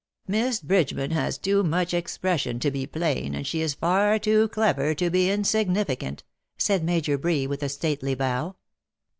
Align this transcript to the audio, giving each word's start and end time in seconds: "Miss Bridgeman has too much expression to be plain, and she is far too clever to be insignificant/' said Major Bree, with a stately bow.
"Miss 0.27 0.61
Bridgeman 0.61 1.11
has 1.11 1.37
too 1.37 1.61
much 1.61 1.93
expression 1.93 2.57
to 2.61 2.71
be 2.71 2.87
plain, 2.87 3.35
and 3.35 3.45
she 3.45 3.61
is 3.61 3.75
far 3.75 4.17
too 4.17 4.47
clever 4.47 4.95
to 4.95 5.11
be 5.11 5.27
insignificant/' 5.27 6.23
said 6.57 6.83
Major 6.83 7.19
Bree, 7.19 7.45
with 7.45 7.61
a 7.61 7.69
stately 7.69 8.15
bow. 8.15 8.55